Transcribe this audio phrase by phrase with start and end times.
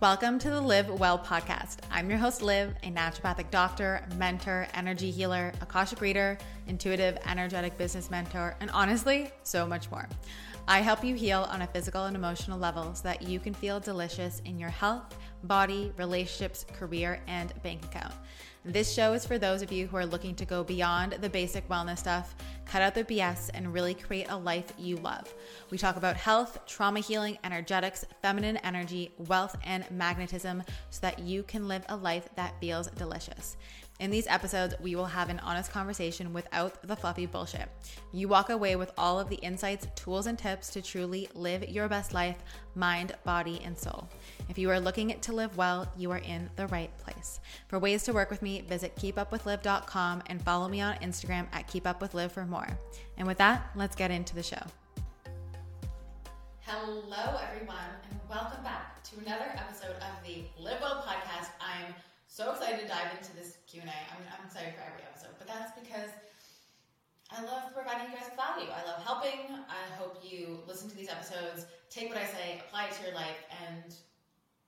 [0.00, 1.78] Welcome to the Liv Well podcast.
[1.90, 6.38] I'm your host, Liv, a naturopathic doctor, mentor, energy healer, Akashic reader,
[6.68, 10.08] intuitive, energetic business mentor, and honestly, so much more.
[10.68, 13.80] I help you heal on a physical and emotional level so that you can feel
[13.80, 18.14] delicious in your health, body, relationships, career, and bank account.
[18.68, 21.66] This show is for those of you who are looking to go beyond the basic
[21.70, 22.36] wellness stuff,
[22.66, 25.32] cut out the BS, and really create a life you love.
[25.70, 31.44] We talk about health, trauma healing, energetics, feminine energy, wealth, and magnetism so that you
[31.44, 33.56] can live a life that feels delicious.
[34.00, 37.68] In these episodes, we will have an honest conversation without the fluffy bullshit.
[38.12, 41.88] You walk away with all of the insights, tools, and tips to truly live your
[41.88, 42.36] best life,
[42.76, 44.08] mind, body, and soul.
[44.48, 47.40] If you are looking to live well, you are in the right place.
[47.66, 52.30] For ways to work with me, visit keepupwithliv.com and follow me on Instagram at keepupwithliv
[52.30, 52.68] for more.
[53.16, 54.62] And with that, let's get into the show.
[56.60, 57.78] Hello, everyone,
[58.10, 61.48] and welcome back to another episode of the Liv Well podcast.
[61.60, 61.94] I'm
[62.28, 63.88] so excited to dive into this Q&A.
[63.88, 66.12] I'm, I'm excited for every episode, but that's because
[67.32, 68.68] I love providing you guys with value.
[68.68, 69.48] I love helping.
[69.66, 73.16] I hope you listen to these episodes, take what I say, apply it to your
[73.16, 73.92] life, and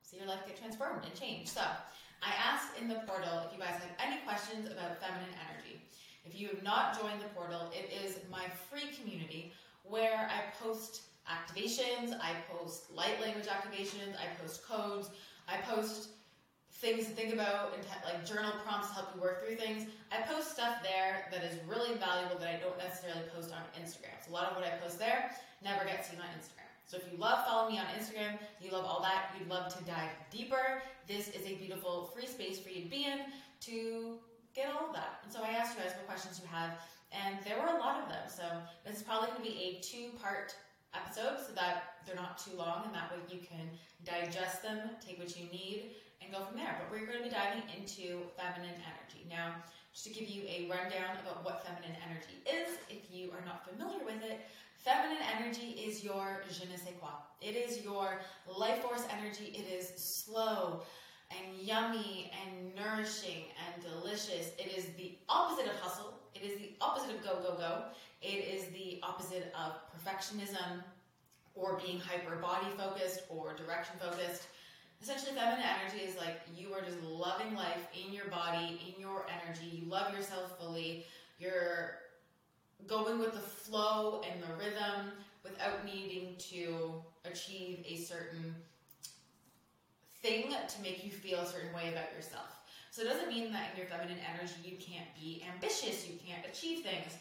[0.03, 1.49] see your life get transformed and change.
[1.49, 5.81] So I asked in the portal if you guys have any questions about feminine energy.
[6.25, 9.53] If you have not joined the portal, it is my free community
[9.85, 15.11] where I post activations, I post light language activations, I post codes,
[15.49, 16.11] I post
[16.81, 19.85] things to think about and like journal prompts to help you work through things.
[20.11, 24.17] I post stuff there that is really valuable that I don't necessarily post on Instagram.
[24.25, 25.31] So a lot of what I post there
[25.63, 26.65] never gets seen on Instagram.
[26.87, 29.85] So if you love following me on Instagram, you love all that, you'd love to
[29.85, 33.21] dive deeper, this is a beautiful free space for you to be in
[33.61, 34.17] to
[34.57, 35.21] get all of that.
[35.23, 36.81] And so I asked you guys what questions you have,
[37.13, 38.27] and there were a lot of them.
[38.27, 38.43] So
[38.85, 40.57] this is probably going to be a two-part
[40.95, 43.71] episode so that they're not too long, and that way you can
[44.05, 45.95] digest them, take what you need,
[46.31, 46.79] and go from there.
[46.79, 49.27] But we're going to be diving into feminine energy.
[49.29, 49.55] Now,
[49.93, 53.67] just to give you a rundown about what feminine energy is, if you are not
[53.67, 54.41] familiar with it,
[54.79, 57.11] feminine energy is your je ne sais quoi.
[57.41, 59.53] It is your life force energy.
[59.55, 60.83] It is slow
[61.31, 64.53] and yummy and nourishing and delicious.
[64.59, 66.15] It is the opposite of hustle.
[66.35, 67.83] It is the opposite of go, go, go.
[68.23, 70.83] It is the opposite of perfectionism
[71.55, 74.47] or being hyper body focused or direction focused
[75.03, 79.27] essentially feminine energy is like you are just loving life in your body, in your
[79.43, 79.67] energy.
[79.67, 81.07] You love yourself fully.
[81.39, 81.97] You're
[82.87, 85.13] going with the flow and the rhythm
[85.43, 88.55] without needing to achieve a certain
[90.23, 92.61] thing to make you feel a certain way about yourself.
[92.91, 96.45] So it doesn't mean that in your feminine energy you can't be ambitious, you can't
[96.45, 97.17] achieve things.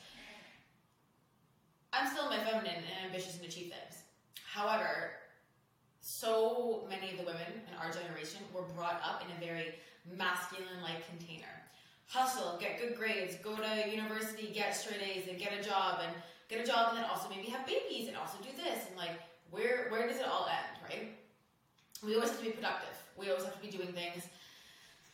[1.94, 4.04] I'm still in my feminine and ambitious and achieve things.
[4.44, 5.12] However,
[6.10, 9.76] so many of the women in our generation were brought up in a very
[10.18, 11.54] masculine like container.
[12.08, 16.12] Hustle, get good grades, go to university, get straight A's, and get a job, and
[16.50, 19.22] get a job, and then also maybe have babies, and also do this, and like,
[19.52, 21.14] where where does it all end, right?
[22.04, 22.98] We always have to be productive.
[23.16, 24.26] We always have to be doing things,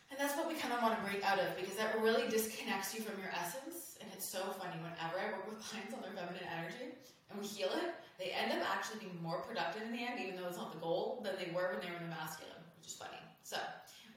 [0.10, 2.96] and that's what we kind of want to break out of because that really disconnects
[2.96, 3.85] you from your essence.
[4.16, 6.96] It's so funny whenever I work with clients on their feminine energy
[7.30, 10.40] and we heal it, they end up actually being more productive in the end, even
[10.40, 12.88] though it's not the goal, than they were when they were in the masculine, which
[12.88, 13.20] is funny.
[13.44, 13.58] So,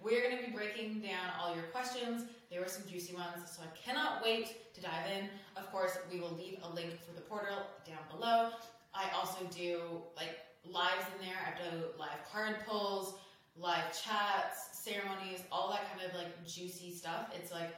[0.00, 2.31] we're going to be breaking down all your questions.
[2.48, 5.26] There were some juicy ones, so I cannot wait to dive in.
[5.56, 8.50] Of course, we will leave a link for the portal down below.
[8.94, 11.34] I also do like lives in there.
[11.42, 13.14] I've done live card pulls,
[13.56, 17.34] live chats, ceremonies, all that kind of like juicy stuff.
[17.34, 17.75] It's like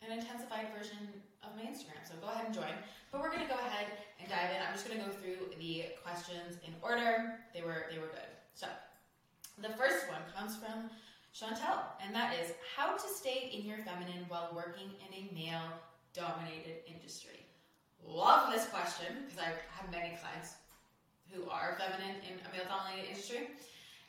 [0.00, 0.96] an intensified version
[1.42, 2.00] of my Instagram.
[2.04, 2.74] So go ahead and join.
[3.12, 3.86] But we're gonna go ahead
[4.18, 4.62] and dive in.
[4.62, 7.40] I'm just gonna go through the questions in order.
[7.54, 8.30] They were they were good.
[8.54, 8.66] So
[9.58, 10.90] the first one comes from
[11.34, 15.70] Chantel, and that is how to stay in your feminine while working in a male
[16.12, 17.46] dominated industry.
[18.04, 20.54] Love this question because I have many clients
[21.30, 23.50] who are feminine in a male dominated industry.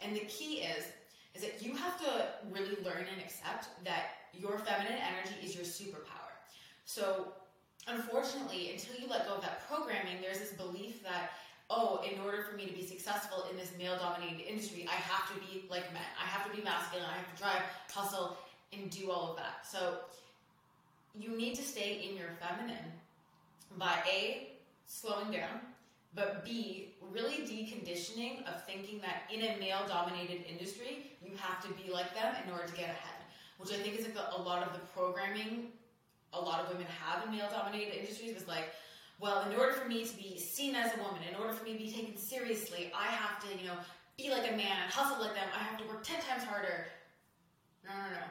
[0.02, 0.86] And the key is
[1.34, 5.64] is that you have to really learn and accept that your feminine energy is your
[5.64, 6.21] superpower.
[6.86, 7.34] So,
[7.88, 11.32] unfortunately, until you let go of that programming, there's this belief that,
[11.70, 15.34] oh, in order for me to be successful in this male dominated industry, I have
[15.34, 16.04] to be like men.
[16.22, 17.06] I have to be masculine.
[17.10, 17.62] I have to drive,
[17.92, 18.38] hustle,
[18.74, 19.66] and do all of that.
[19.66, 20.00] So,
[21.18, 22.92] you need to stay in your feminine
[23.78, 24.50] by A,
[24.86, 25.60] slowing down,
[26.14, 31.70] but B, really deconditioning of thinking that in a male dominated industry, you have to
[31.82, 33.24] be like them in order to get ahead,
[33.58, 35.68] which I think is like a, a lot of the programming
[36.34, 38.74] a lot of women have in male dominated industries was like,
[39.20, 41.74] well, in order for me to be seen as a woman, in order for me
[41.74, 43.78] to be taken seriously, I have to, you know,
[44.18, 45.48] be like a man hustle like them.
[45.56, 46.88] I have to work 10 times harder.
[47.86, 48.26] No, no, no.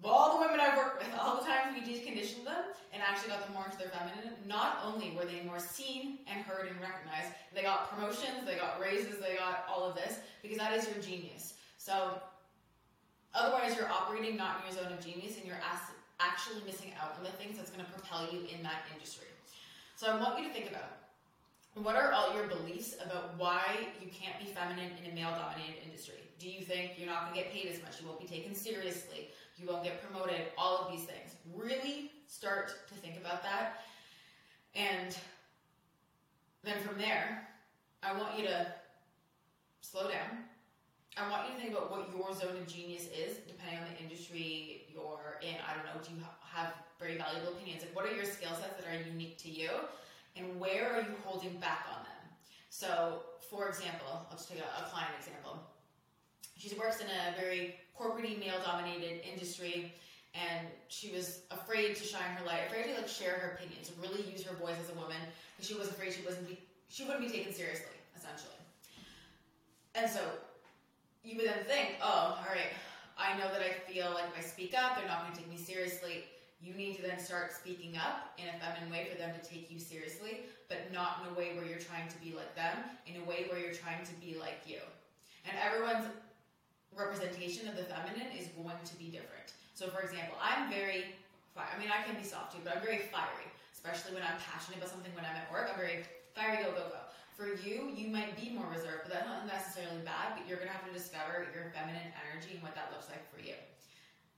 [0.00, 2.62] Well, all the women I've worked with, all the times we deconditioned them
[2.92, 6.44] and actually got them more into their feminine, not only were they more seen and
[6.44, 10.56] heard and recognized, they got promotions, they got raises, they got all of this, because
[10.58, 11.54] that is your genius.
[11.78, 12.20] So,
[13.34, 15.58] otherwise, you're operating not in your zone of genius and you're
[16.20, 19.28] actually missing out on the things that's going to propel you in that industry.
[19.96, 20.98] So, I want you to think about
[21.74, 23.62] what are all your beliefs about why
[24.00, 26.16] you can't be feminine in a male dominated industry?
[26.38, 28.00] Do you think you're not going to get paid as much?
[28.00, 29.30] You won't be taken seriously?
[29.56, 30.40] You won't get promoted?
[30.56, 31.34] All of these things.
[31.54, 33.82] Really start to think about that.
[34.74, 35.16] And
[36.62, 37.48] then from there,
[38.02, 38.66] I want you to
[39.80, 40.44] slow down.
[41.18, 43.98] I want you to think about what your zone of genius is, depending on the
[44.02, 45.58] industry you're in.
[45.66, 45.98] I don't know.
[46.00, 46.22] Do you
[46.54, 47.82] have very valuable opinions?
[47.82, 49.70] Like, what are your skill sets that are unique to you?
[50.38, 52.22] and where are you holding back on them?
[52.70, 55.58] So, for example, let's take a, a client example.
[56.56, 59.92] She works in a very corporate male dominated industry
[60.34, 64.22] and she was afraid to shine her light, afraid to like share her opinions, really
[64.30, 65.16] use her voice as a woman
[65.56, 68.54] because she was afraid she wasn't be, she wouldn't be taken seriously, essentially.
[69.94, 70.20] And so
[71.24, 72.72] you would then think, oh, all right,
[73.16, 75.50] I know that I feel like if I speak up, they're not going to take
[75.50, 76.24] me seriously
[76.60, 79.70] you need to then start speaking up in a feminine way for them to take
[79.70, 82.74] you seriously, but not in a way where you're trying to be like them,
[83.06, 84.82] in a way where you're trying to be like you.
[85.46, 86.10] And everyone's
[86.98, 89.54] representation of the feminine is going to be different.
[89.78, 91.14] So, for example, I'm very,
[91.54, 94.82] I mean, I can be soft too, but I'm very fiery, especially when I'm passionate
[94.82, 95.70] about something when I'm at work.
[95.70, 96.02] I'm very
[96.34, 97.02] fiery, go, go, go.
[97.38, 100.66] For you, you might be more reserved, but that's not necessarily bad, but you're going
[100.66, 103.54] to have to discover your feminine energy and what that looks like for you.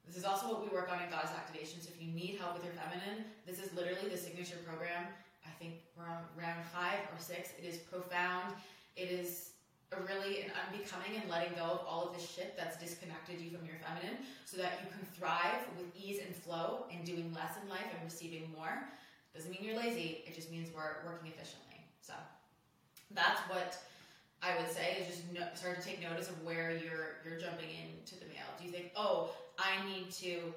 [0.05, 1.81] This is also what we work on in Goddess Activation.
[1.81, 5.09] So if you need help with your feminine, this is literally the signature program.
[5.49, 7.57] I think we're on round five or six.
[7.57, 8.53] It is profound.
[9.01, 9.57] It is
[10.05, 13.65] really an unbecoming and letting go of all of the shit that's disconnected you from
[13.65, 17.65] your feminine so that you can thrive with ease and flow and doing less in
[17.73, 18.93] life and receiving more.
[19.33, 21.81] Doesn't mean you're lazy, it just means we're working efficiently.
[22.05, 22.13] So
[23.15, 23.79] that's what
[24.43, 27.69] I would say is just no, start to take notice of where you're you're jumping
[27.69, 28.49] into the male.
[28.59, 30.53] Do you think, oh, I need to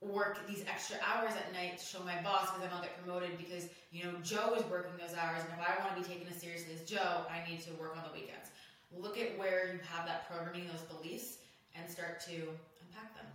[0.00, 3.36] work these extra hours at night to show my boss because then I'll get promoted
[3.38, 6.28] because you know Joe is working those hours and if I want to be taken
[6.28, 8.52] as seriously as Joe, I need to work on the weekends.
[8.94, 11.38] Look at where you have that programming, those beliefs,
[11.74, 12.54] and start to
[12.86, 13.26] unpack them.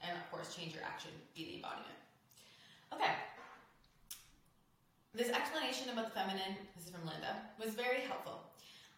[0.00, 1.98] And of course, change your action, be the embodiment.
[2.92, 3.12] Okay.
[5.14, 8.50] This explanation about the feminine, this is from Linda, was very helpful.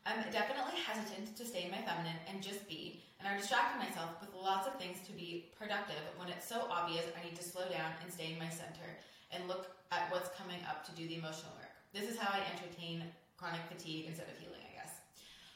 [0.08, 4.16] I'm definitely hesitant to stay in my feminine and just be, and I'm distracting myself
[4.24, 7.68] with lots of things to be productive when it's so obvious I need to slow
[7.68, 8.96] down and stay in my center
[9.28, 11.76] and look at what's coming up to do the emotional work.
[11.92, 13.04] This is how I entertain
[13.36, 14.96] chronic fatigue instead of healing, I guess.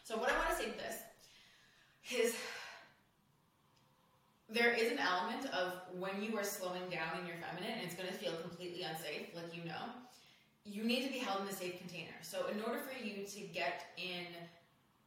[0.04, 1.00] So, what I want to say to this
[2.12, 2.36] is
[4.50, 7.94] there is an element of when you are slowing down in your feminine and it's
[7.94, 9.88] going to feel completely unsafe, like you know,
[10.64, 12.14] you need to be held in a safe container.
[12.22, 14.26] So, in order for you to get in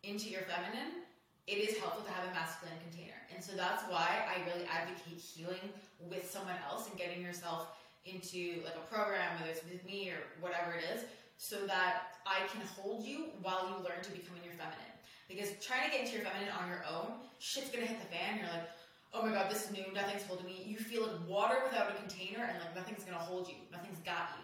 [0.03, 1.03] into your feminine,
[1.47, 3.19] it is helpful to have a masculine container.
[3.33, 5.63] And so that's why I really advocate healing
[5.99, 10.19] with someone else and getting yourself into like a program, whether it's with me or
[10.39, 11.03] whatever it is,
[11.37, 14.95] so that I can hold you while you learn to become in your feminine.
[15.27, 18.39] Because trying to get into your feminine on your own, shit's gonna hit the fan.
[18.39, 18.67] You're like,
[19.13, 20.63] oh my god, this is new, nothing's holding me.
[20.63, 24.35] You feel like water without a container and like nothing's gonna hold you, nothing's got
[24.39, 24.42] you.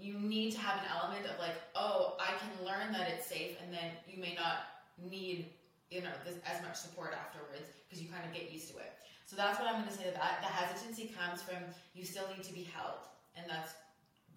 [0.00, 3.56] You need to have an element of like, oh, I can learn that it's safe,
[3.62, 4.64] and then you may not
[4.98, 5.50] need
[5.90, 8.94] you know this, as much support afterwards because you kind of get used to it.
[9.26, 10.38] So that's what I'm going to say that.
[10.40, 11.62] The hesitancy comes from
[11.94, 13.74] you still need to be held, and that's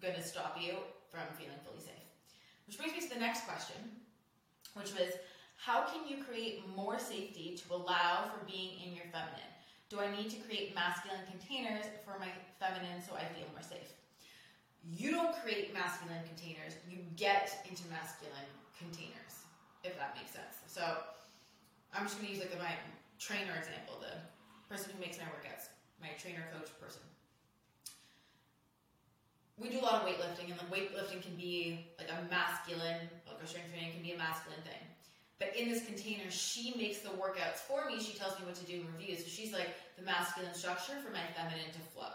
[0.02, 0.74] going to stop you
[1.10, 2.06] from feeling fully safe.
[2.66, 3.78] Which brings me to the next question,
[4.74, 5.14] which was
[5.56, 9.50] how can you create more safety to allow for being in your feminine?
[9.88, 12.28] Do I need to create masculine containers for my
[12.58, 13.94] feminine so I feel more safe?
[14.92, 19.48] You don't create masculine containers, you get into masculine containers,
[19.82, 20.60] if that makes sense.
[20.66, 20.82] So
[21.94, 22.76] I'm just going to use like my
[23.18, 24.20] trainer example, the
[24.68, 27.00] person who makes my workouts, my trainer coach person.
[29.56, 33.38] We do a lot of weightlifting, and like weightlifting can be like a masculine, like
[33.42, 34.82] a strength training can be a masculine thing.
[35.38, 38.00] But in this container, she makes the workouts for me.
[38.00, 39.24] She tells me what to do in reviews.
[39.24, 42.14] So she's like the masculine structure for my feminine to flow.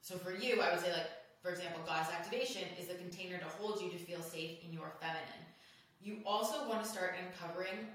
[0.00, 1.10] So for you, I would say like,
[1.44, 4.92] for example, Goddess Activation is the container to hold you to feel safe in your
[4.98, 5.44] feminine.
[6.02, 7.86] You also want to start uncovering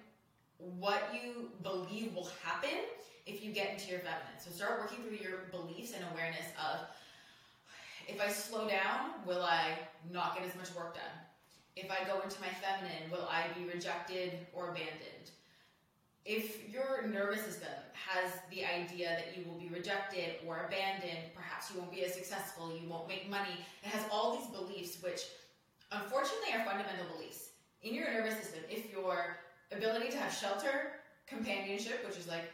[0.78, 2.78] what you believe will happen
[3.26, 4.38] if you get into your feminine.
[4.38, 6.82] So start working through your beliefs and awareness of
[8.08, 9.80] if I slow down, will I
[10.12, 11.04] not get as much work done?
[11.76, 15.32] If I go into my feminine, will I be rejected or abandoned?
[16.26, 21.72] If your nervous system has the idea that you will be rejected or abandoned, perhaps
[21.72, 25.22] you won't be as successful, you won't make money, it has all these beliefs which
[25.92, 27.50] unfortunately are fundamental beliefs.
[27.82, 29.38] In your nervous system, if your
[29.72, 30.92] ability to have shelter,
[31.26, 32.52] companionship, which is like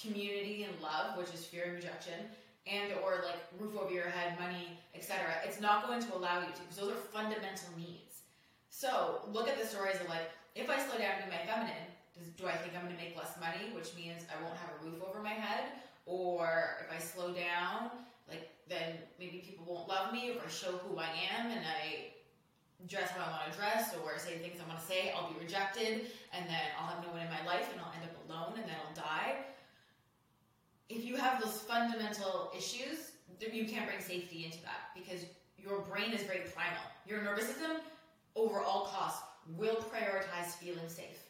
[0.00, 2.26] community and love, which is fear and rejection,
[2.66, 5.24] and or like roof over your head, money, etc.
[5.44, 8.22] It's not going to allow you to because those are fundamental needs.
[8.70, 11.86] So look at the stories of like, if I slow down to my feminine,
[12.18, 14.70] does, do I think I'm going to make less money, which means I won't have
[14.80, 15.72] a roof over my head?
[16.06, 17.90] Or if I slow down,
[18.28, 20.30] like then maybe people won't love me.
[20.30, 22.12] If I show who I am and I
[22.86, 25.32] dress how I want to dress or say the things I want to say, I'll
[25.32, 28.14] be rejected, and then I'll have no one in my life, and I'll end up
[28.28, 29.46] alone, and then I'll die
[30.88, 35.24] if you have those fundamental issues, you can't bring safety into that because
[35.58, 36.82] your brain is very primal.
[37.06, 37.72] Your nervous system,
[38.34, 39.22] over all costs,
[39.56, 41.25] will prioritize feeling safe.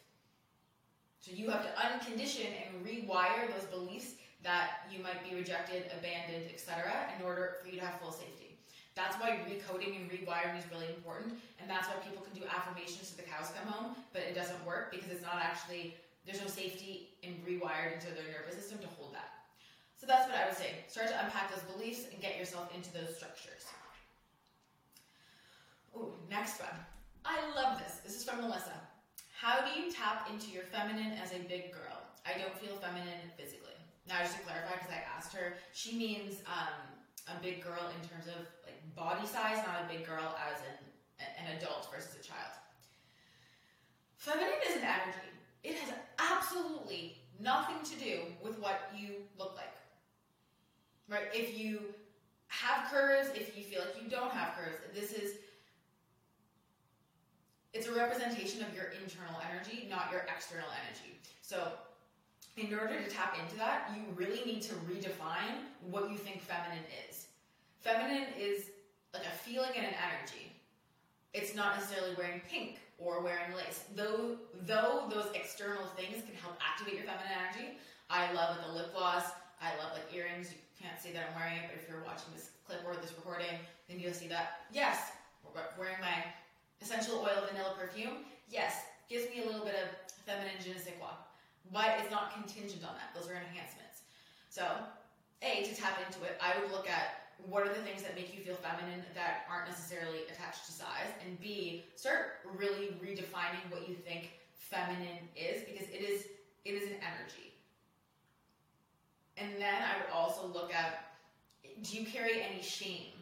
[1.27, 6.47] So you have to uncondition and rewire those beliefs that you might be rejected, abandoned,
[6.47, 6.87] etc.,
[7.19, 8.55] in order for you to have full safety.
[8.95, 13.11] That's why recoding and rewiring is really important, and that's why people can do affirmations
[13.11, 16.47] to the cows come home, but it doesn't work because it's not actually there's no
[16.47, 19.51] safety in rewired into their nervous system to hold that.
[19.99, 20.87] So that's what I would say.
[20.87, 23.67] Start to unpack those beliefs and get yourself into those structures.
[25.95, 26.79] Ooh, next one.
[27.25, 27.99] I love this.
[28.05, 28.86] This is from Melissa.
[29.37, 32.01] How do you tap into your feminine as a big girl?
[32.25, 33.77] I don't feel feminine physically.
[34.09, 36.73] Now, just to clarify, because I asked her, she means um,
[37.29, 40.75] a big girl in terms of like body size, not a big girl as in
[41.21, 42.57] an adult versus a child.
[44.17, 45.29] Feminine is an energy.
[45.63, 49.77] It has absolutely nothing to do with what you look like
[51.09, 51.27] right?
[51.33, 51.81] If you
[52.47, 55.35] have curves, if you feel like you don't have curves, this is
[57.73, 61.19] it's a representation of your internal energy, not your external energy.
[61.41, 61.71] So,
[62.57, 66.83] in order to tap into that, you really need to redefine what you think feminine
[67.07, 67.27] is.
[67.81, 68.71] Feminine is
[69.13, 70.51] like a feeling and an energy.
[71.33, 73.85] It's not necessarily wearing pink or wearing lace.
[73.95, 77.77] Though though those external things can help activate your feminine energy.
[78.09, 79.25] I love like the lip gloss,
[79.61, 82.33] I love like earrings You can't see that I'm wearing it, but if you're watching
[82.33, 83.53] this clip or this recording,
[83.89, 85.11] then you'll see that, yes,
[85.77, 86.23] wearing my
[86.81, 89.89] essential oil vanilla perfume, yes, gives me a little bit of
[90.25, 91.11] feminine je ne sais quoi.
[91.71, 93.11] But it's not contingent on that.
[93.13, 94.07] Those are enhancements.
[94.49, 94.63] So,
[95.41, 98.33] A, to tap into it, I would look at what are the things that make
[98.33, 103.87] you feel feminine that aren't necessarily attached to size, and B, start really redefining what
[103.87, 106.25] you think feminine is because it is
[106.65, 107.53] it is an energy.
[109.37, 111.11] And then I would also look at
[111.83, 113.13] do you carry any shame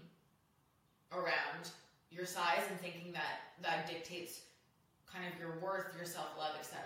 [1.11, 1.69] around
[2.09, 4.41] your size and thinking that that dictates
[5.05, 6.81] kind of your worth, your self love, etc.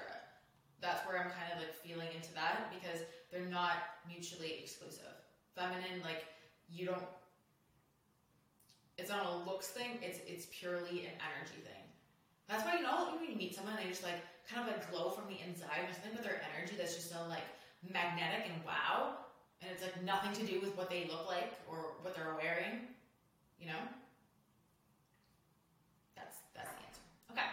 [0.82, 5.14] That's where I'm kind of like feeling into that because they're not mutually exclusive.
[5.56, 6.26] Feminine, like
[6.72, 7.04] you don't.
[8.98, 10.00] It's not a looks thing.
[10.02, 11.84] It's it's purely an energy thing.
[12.48, 15.10] That's why you know when you meet someone, they just like kind of like glow
[15.12, 15.86] from the inside.
[15.86, 17.46] There's something with their energy that's just so like
[17.86, 19.30] magnetic and wow,
[19.62, 22.88] and it's like nothing to do with what they look like or what they're wearing,
[23.60, 23.82] you know?
[26.16, 27.02] That's that's the answer.
[27.32, 27.48] Okay.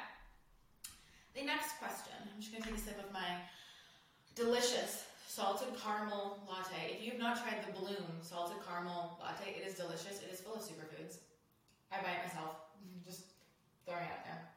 [1.36, 2.16] The next question.
[2.24, 3.44] I'm just gonna take a sip of my
[4.34, 6.96] delicious salted caramel latte.
[6.96, 10.24] If you have not tried the Bloom salted caramel latte, it is delicious.
[10.24, 11.20] It is full of superfoods.
[11.92, 12.56] I buy it myself.
[13.04, 13.36] Just
[13.84, 14.48] throwing it out there.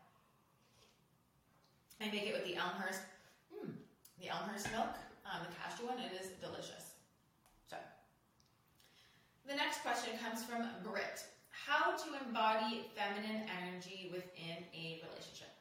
[2.00, 3.04] I make it with the Elmhurst,
[3.52, 3.76] mm,
[4.22, 4.96] the Elmhurst milk
[5.28, 6.00] um, the cashew one.
[6.00, 6.96] It is delicious.
[7.70, 7.76] So,
[9.46, 11.28] the next question comes from Britt.
[11.52, 15.59] How to embody feminine energy within a relationship?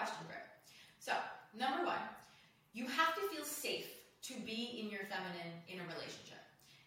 [0.00, 0.26] Question.
[0.98, 1.12] So,
[1.52, 2.00] number one,
[2.72, 3.84] you have to feel safe
[4.22, 6.40] to be in your feminine in a relationship.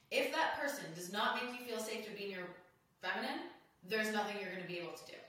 [0.09, 2.49] If that person does not make you feel safe to be in your
[3.01, 3.53] feminine,
[3.85, 5.19] there's nothing you're going to be able to do.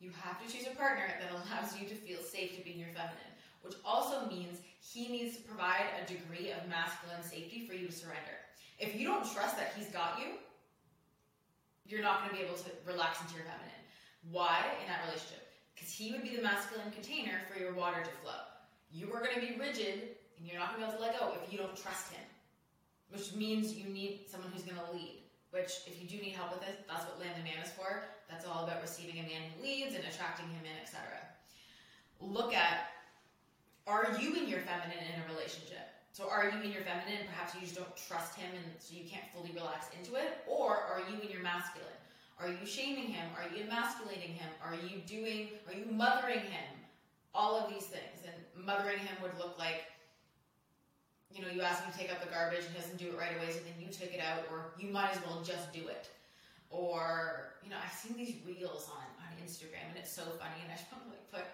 [0.00, 2.78] You have to choose a partner that allows you to feel safe to be in
[2.78, 7.74] your feminine, which also means he needs to provide a degree of masculine safety for
[7.74, 8.42] you to surrender.
[8.78, 10.38] If you don't trust that he's got you,
[11.86, 13.82] you're not going to be able to relax into your feminine.
[14.30, 15.47] Why in that relationship?
[15.78, 18.42] Because he would be the masculine container for your water to flow.
[18.90, 21.20] You are going to be rigid and you're not going to be able to let
[21.20, 22.24] go if you don't trust him,
[23.10, 25.22] which means you need someone who's going to lead.
[25.50, 28.04] Which, if you do need help with this, that's what Land the Man is for.
[28.28, 31.08] That's all about receiving a man who leads and attracting him in, etc.
[32.20, 32.90] Look at
[33.88, 35.88] are you in your feminine in a relationship?
[36.12, 37.24] So are you in your feminine?
[37.32, 40.44] Perhaps you just don't trust him and so you can't fully relax into it.
[40.44, 41.88] Or are you in your masculine?
[42.40, 43.26] Are you shaming him?
[43.34, 44.48] Are you emasculating him?
[44.62, 46.70] Are you doing, are you mothering him?
[47.34, 48.22] All of these things.
[48.24, 49.90] And mothering him would look like,
[51.34, 53.18] you know, you ask him to take out the garbage and he doesn't do it
[53.18, 55.88] right away, so then you take it out, or you might as well just do
[55.88, 56.08] it.
[56.70, 60.70] Or, you know, I've seen these reels on, on Instagram and it's so funny, and
[60.70, 61.44] I just want to like put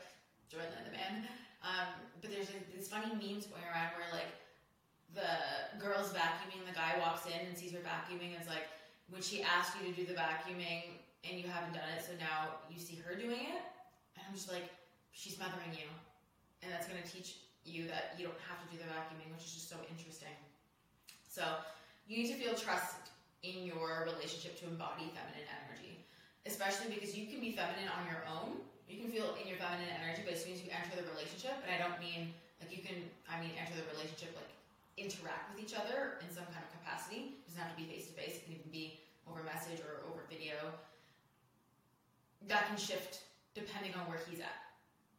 [0.52, 1.24] Jordan the man.
[1.64, 1.88] Um,
[2.20, 4.30] but there's these funny memes going around where like
[5.16, 8.68] the girl's vacuuming, the guy walks in and sees her vacuuming, and it's like,
[9.10, 12.60] when she asked you to do the vacuuming and you haven't done it, so now
[12.68, 13.64] you see her doing it,
[14.16, 14.68] and I'm just like,
[15.12, 15.88] she's mothering you,
[16.62, 19.56] and that's gonna teach you that you don't have to do the vacuuming, which is
[19.56, 20.32] just so interesting.
[21.28, 21.42] So
[22.06, 23.10] you need to feel trust
[23.42, 26.00] in your relationship to embody feminine energy,
[26.44, 28.60] especially because you can be feminine on your own.
[28.88, 31.56] You can feel in your feminine energy, but as soon as you enter the relationship,
[31.64, 32.96] and I don't mean like you can,
[33.28, 34.53] I mean enter the relationship like
[34.96, 37.40] interact with each other in some kind of capacity.
[37.42, 38.38] It doesn't have to be face to face.
[38.38, 40.54] It can even be over message or over video.
[42.46, 43.24] That can shift
[43.54, 44.74] depending on where he's at,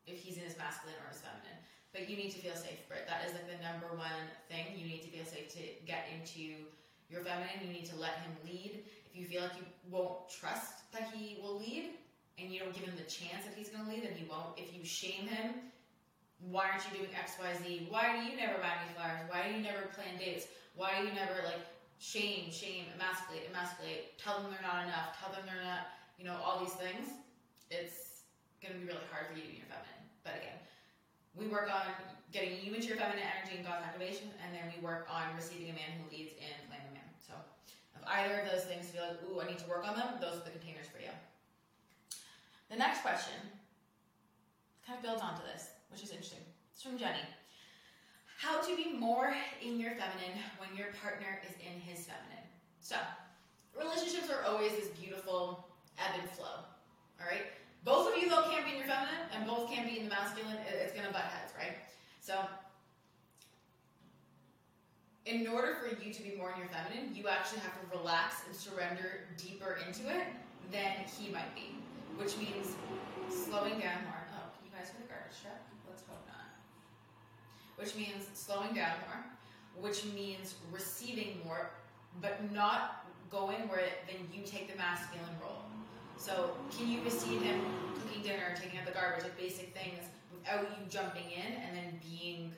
[0.06, 1.60] if he's in his masculine or his feminine.
[1.92, 3.08] But you need to feel safe, Britt.
[3.08, 4.76] That is like the number one thing.
[4.76, 6.68] You need to feel safe to get into
[7.08, 7.64] your feminine.
[7.64, 8.84] You need to let him lead.
[9.08, 11.96] If you feel like you won't trust that he will lead,
[12.38, 14.58] and you don't give him the chance that he's going to lead, then he won't.
[14.58, 15.56] If you shame him,
[16.52, 17.88] why aren't you doing X, Y, Z?
[17.90, 19.26] Why do you never buy me flowers?
[19.30, 20.48] Why do you never plan dates?
[20.76, 21.64] Why do you never like
[22.00, 26.36] shame, shame, emasculate, emasculate, tell them they're not enough, tell them they're not, you know,
[26.44, 27.16] all these things,
[27.72, 28.06] it's
[28.62, 30.04] to be really hard for you to be your feminine.
[30.26, 30.58] But again,
[31.38, 31.86] we work on
[32.34, 35.70] getting you into your feminine energy and Goddess Activation, and then we work on receiving
[35.70, 37.10] a man who leads in Land the Man.
[37.22, 37.38] So
[37.94, 40.42] if either of those things feel like, ooh, I need to work on them, those
[40.42, 41.14] are the containers for you.
[42.74, 43.38] The next question
[44.82, 46.44] kind of builds onto this, which is interesting.
[46.74, 47.24] It's from Jenny.
[48.38, 49.34] How to be more
[49.64, 52.44] in your feminine when your partner is in his feminine.
[52.82, 52.98] So,
[53.80, 56.68] relationships are always this beautiful ebb and flow.
[57.16, 57.48] All right?
[57.86, 60.12] Both of you, though, can't be in your feminine, and both can't be in the
[60.12, 60.58] masculine.
[60.68, 61.80] It's going to butt heads, right?
[62.20, 62.44] So,
[65.26, 68.44] in order for you to be more in your feminine, you actually have to relax
[68.46, 70.28] and surrender deeper into it
[70.74, 71.80] than he might be,
[72.20, 72.76] which means
[73.32, 74.28] slowing down more.
[74.36, 75.56] Oh, can you guys hear the garbage truck?
[75.96, 76.52] Let's hope not.
[77.78, 79.26] Which means slowing down more,
[79.82, 81.70] which means receiving more,
[82.22, 85.64] but not going where then you take the masculine role.
[86.18, 87.60] So, can you receive him
[88.00, 90.00] cooking dinner, taking out the garbage, like basic things,
[90.32, 92.54] without you jumping in and then being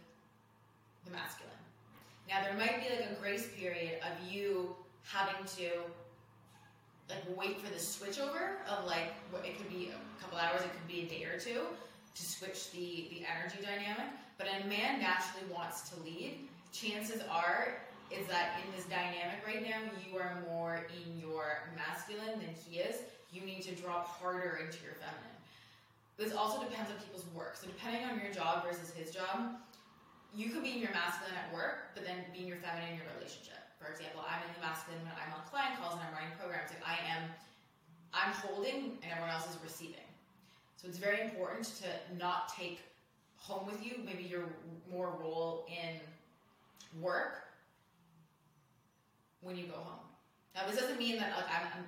[1.06, 1.52] the masculine?
[2.30, 5.70] Now there might be like a grace period of you having to
[7.10, 9.14] like wait for the switchover of like
[9.46, 11.62] it could be a couple hours, it could be a day or two
[12.16, 14.12] to switch the the energy dynamic.
[14.38, 16.48] But a man naturally wants to lead.
[16.72, 22.40] Chances are is that in this dynamic right now, you are more in your masculine
[22.40, 23.02] than he is.
[23.34, 25.38] You need to drop harder into your feminine.
[26.16, 27.58] This also depends on people's work.
[27.58, 29.60] So depending on your job versus his job,
[30.34, 32.98] you could be in your masculine at work, but then be in your feminine in
[32.98, 33.60] your relationship.
[33.78, 36.74] For example, I'm in the masculine when I'm on client calls and I'm running programs.
[36.74, 37.30] Like I am,
[38.14, 40.08] I'm holding and everyone else is receiving.
[40.80, 42.82] So it's very important to not take
[43.38, 44.46] home with you maybe your
[44.92, 46.00] more role in
[47.02, 47.48] work
[49.42, 50.04] when you go home.
[50.56, 51.86] Now this doesn't mean that like I'm,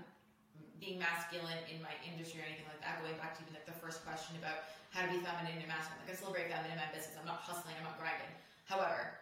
[0.79, 3.03] being masculine in my industry or anything like that.
[3.03, 4.63] Going back to even like the first question about
[4.95, 5.99] how to be feminine and masculine.
[6.07, 7.19] Like I still very feminine in my business.
[7.19, 7.75] I'm not hustling.
[7.75, 8.31] I'm not grinding.
[8.63, 9.19] However,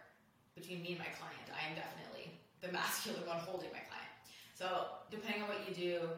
[0.54, 2.30] between me and my client, I am definitely
[2.62, 4.14] the masculine one holding my client.
[4.54, 6.14] So depending on what you do,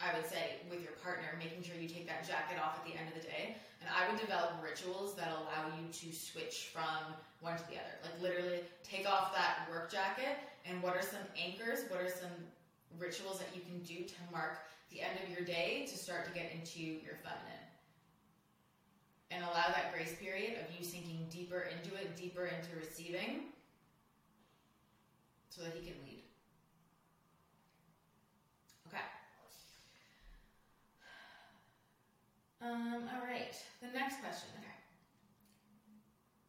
[0.00, 2.92] I would say with your partner, making sure you take that jacket off at the
[2.92, 3.56] end of the day.
[3.80, 7.96] And I would develop rituals that allow you to switch from one to the other.
[8.04, 10.36] Like literally take off that work jacket
[10.68, 11.88] and what are some anchors?
[11.88, 12.32] What are some
[12.98, 14.58] rituals that you can do to mark
[14.90, 17.64] the end of your day to start to get into your feminine?
[19.30, 23.46] And allow that grace period of you sinking deeper into it, deeper into receiving,
[25.50, 26.22] so that he can lead.
[28.88, 29.02] Okay.
[32.66, 33.54] Um, all right.
[33.80, 34.50] The next question.
[34.58, 34.74] Okay.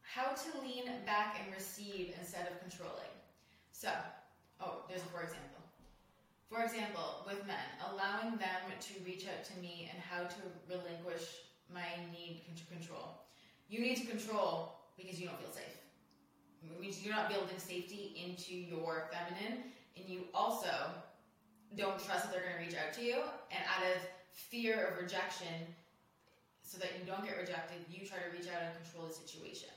[0.01, 3.13] How to lean back and receive instead of controlling.
[3.71, 3.89] So,
[4.61, 5.61] oh, there's a for example.
[6.49, 11.45] For example, with men, allowing them to reach out to me and how to relinquish
[11.71, 13.21] my need to control.
[13.69, 15.77] You need to control because you don't feel safe.
[16.63, 20.71] It means you're not building safety into your feminine, and you also
[21.75, 23.21] don't trust that they're going to reach out to you.
[23.51, 24.01] And out of
[24.31, 25.53] fear of rejection,
[26.67, 29.71] so that you don't get rejected, you try to reach out and control the situation,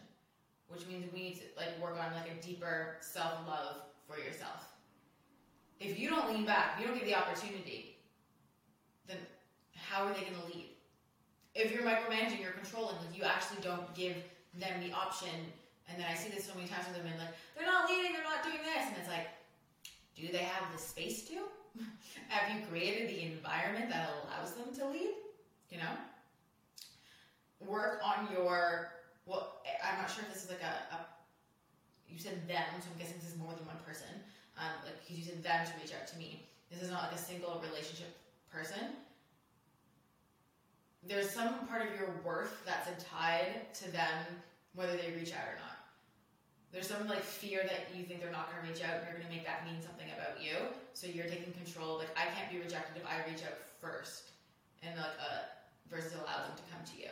[0.66, 4.66] which means we need to like work on like a deeper self love for yourself.
[5.78, 7.96] If you don't lean back, you don't get the opportunity.
[9.06, 9.16] then
[9.78, 10.74] how are they to lead?
[11.54, 14.16] If you're micromanaging, you're controlling, like you actually don't give
[14.58, 15.30] them the option.
[15.88, 18.26] And then I see this so many times with women, like they're not leading, they're
[18.26, 19.30] not doing this, and it's like,
[20.18, 21.38] do they have the space to?
[22.28, 25.14] have you created the environment that allows them to lead?
[25.70, 25.94] You know,
[27.60, 28.92] work on your.
[29.26, 30.98] Well, I'm not sure if this is like a, a
[32.08, 34.10] you said them, so I'm guessing this is more than one person.
[34.58, 36.46] Um, like because you said them to reach out to me.
[36.70, 38.16] This is not like a single relationship
[38.50, 38.96] person
[41.06, 44.24] there's some part of your worth that's tied to them
[44.74, 45.78] whether they reach out or not.
[46.72, 49.28] There's some like fear that you think they're not to reach out and you're to
[49.28, 50.54] make that mean something about you.
[50.92, 51.98] So you're taking control.
[51.98, 54.30] Like I can't be rejected if I reach out first,
[54.82, 55.50] and like uh,
[55.90, 57.10] versus allow them to come to you.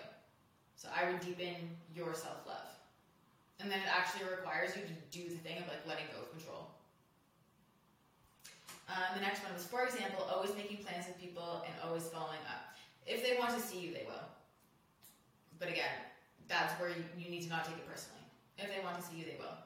[0.79, 2.71] So I would deepen your self love,
[3.59, 6.31] and then it actually requires you to do the thing of like letting go of
[6.31, 6.71] control.
[8.87, 12.39] Um, the next one was, for example, always making plans with people and always following
[12.47, 12.79] up.
[13.11, 14.23] If they want to see you, they will.
[15.59, 15.91] But again,
[16.47, 18.23] that's where you, you need to not take it personally.
[18.57, 19.59] If they want to see you, they will.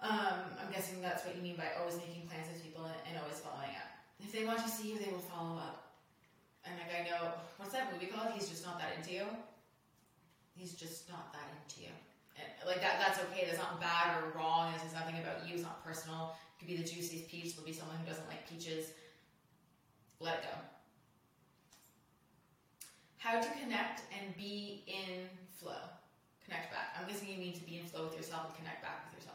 [0.00, 3.20] Um, I'm guessing that's what you mean by always making plans with people and, and
[3.20, 3.92] always following up.
[4.24, 5.83] If they want to see you, they will follow up.
[6.64, 8.32] And like I know, what's that movie called?
[8.32, 9.26] He's just not that into you.
[10.56, 11.94] He's just not that into you.
[12.36, 13.46] And like that, that's okay.
[13.46, 14.72] That's not bad or wrong.
[14.74, 15.54] Is nothing about you.
[15.54, 16.36] It's not personal.
[16.56, 17.52] It could be the juiciest peach.
[17.52, 18.90] It'll be someone who doesn't like peaches.
[20.20, 20.56] Let it go
[23.24, 25.24] how to connect and be in
[25.56, 25.80] flow.
[26.44, 26.94] Connect back.
[27.00, 29.33] I'm guessing you need to be in flow with yourself and connect back with yourself.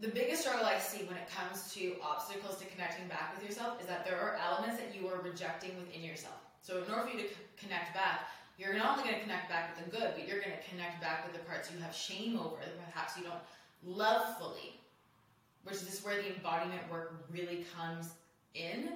[0.00, 3.80] The biggest struggle I see when it comes to obstacles to connecting back with yourself
[3.80, 6.40] is that there are elements that you are rejecting within yourself.
[6.62, 9.76] So, in order for you to connect back, you're not only going to connect back
[9.76, 12.38] with the good, but you're going to connect back with the parts you have shame
[12.38, 13.44] over, that perhaps you don't
[13.84, 14.80] love fully,
[15.64, 18.10] which is where the embodiment work really comes
[18.54, 18.90] in.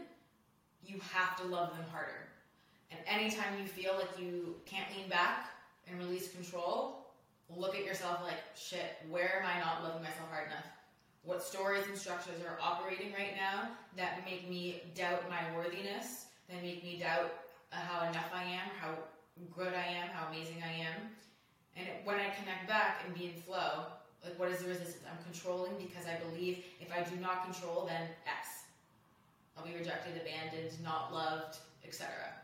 [0.86, 2.28] You have to love them harder
[2.94, 5.50] and anytime you feel like you can't lean back
[5.88, 7.06] and release control,
[7.48, 10.64] look at yourself like, shit, where am I not loving myself hard enough?
[11.24, 16.62] What stories and structures are operating right now that make me doubt my worthiness, that
[16.62, 17.32] make me doubt
[17.70, 18.94] how enough I am, how
[19.56, 21.08] good I am, how amazing I am?
[21.76, 23.86] And when I connect back and be in flow,
[24.22, 25.04] like what is the resistance?
[25.10, 28.64] I'm controlling because I believe if I do not control, then X.
[29.56, 32.34] I'll be rejected, abandoned, not loved, etc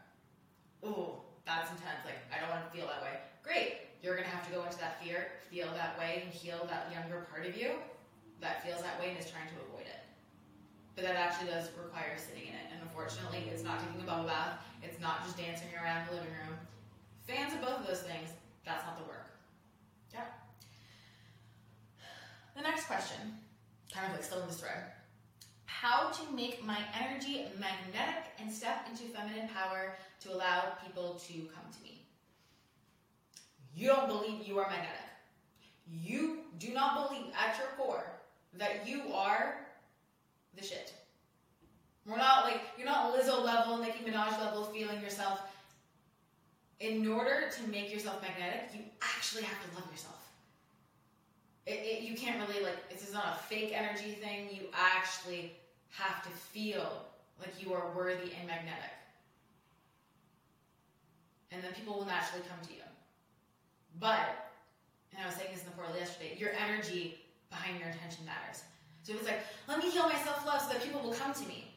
[0.83, 2.05] oh, that's intense.
[2.05, 3.21] Like, I don't want to feel that way.
[3.43, 3.89] Great.
[4.03, 7.27] You're to have to go into that fear, feel that way, and heal that younger
[7.31, 7.73] part of you
[8.41, 10.01] that feels that way and is trying to avoid it.
[10.97, 12.67] But that actually does require sitting in it.
[12.73, 14.59] And unfortunately, it's not taking a bubble bath.
[14.83, 16.57] It's not just dancing around the living room.
[17.29, 18.31] Fans of both of those things,
[18.65, 19.29] that's not the work.
[20.13, 20.25] Yeah.
[22.57, 23.39] The next question,
[23.93, 24.93] kind of like still in this thread.
[25.67, 31.33] How to make my energy magnetic and step into feminine power to allow people to
[31.33, 32.05] come to me.
[33.75, 34.97] You don't believe you are magnetic.
[35.91, 38.20] You do not believe at your core
[38.55, 39.57] that you are
[40.57, 40.93] the shit.
[42.07, 45.41] We're not like, you're not Lizzo level, Nicki Minaj level, feeling yourself.
[46.81, 50.17] In order to make yourself magnetic, you actually have to love yourself.
[51.67, 54.49] It, it, you can't really, like, this is not a fake energy thing.
[54.51, 55.53] You actually
[55.91, 57.05] have to feel
[57.39, 58.91] like you are worthy and magnetic
[61.53, 62.83] and then people will naturally come to you.
[63.99, 64.55] But,
[65.13, 67.20] and I was saying this in the portal yesterday, your energy
[67.51, 68.63] behind your intention matters.
[69.03, 71.47] So it's like, let me heal my self love so that people will come to
[71.47, 71.75] me.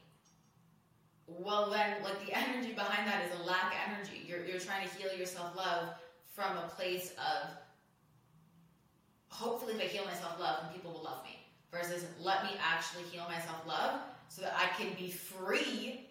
[1.28, 4.24] Well, then, like the energy behind that is a lack of energy.
[4.28, 5.90] You're, you're trying to heal your self love
[6.34, 7.50] from a place of
[9.30, 11.40] hopefully, if I heal my self love, then people will love me.
[11.72, 16.08] Versus, let me actually heal my self love so that I can be free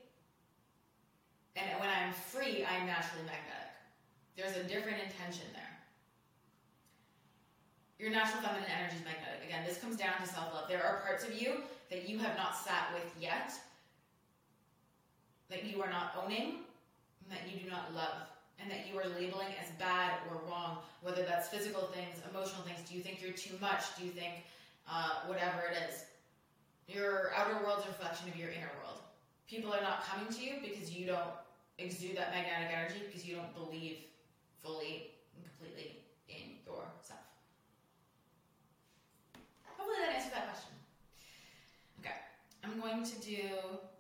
[1.56, 3.72] and when I'm free, I'm naturally magnetic.
[4.36, 5.71] There's a different intention there.
[8.02, 9.46] Your natural feminine energy is magnetic.
[9.46, 10.68] Again, this comes down to self love.
[10.68, 13.52] There are parts of you that you have not sat with yet,
[15.48, 16.66] that you are not owning,
[17.30, 18.26] that you do not love,
[18.58, 22.80] and that you are labeling as bad or wrong, whether that's physical things, emotional things.
[22.90, 23.94] Do you think you're too much?
[23.96, 24.42] Do you think
[24.90, 26.06] uh, whatever it is?
[26.88, 28.98] Your outer world's a reflection of your inner world.
[29.48, 31.30] People are not coming to you because you don't
[31.78, 33.98] exude that magnetic energy because you don't believe
[34.60, 36.01] fully and completely
[42.82, 43.38] going to do,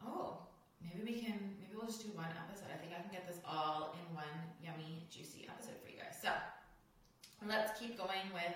[0.04, 0.38] oh,
[0.82, 2.66] maybe we can, maybe we'll just do one episode.
[2.74, 6.18] I think I can get this all in one yummy, juicy episode for you guys.
[6.20, 6.30] So
[7.46, 8.54] let's keep going with